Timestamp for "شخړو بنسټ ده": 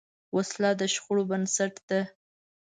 0.93-2.01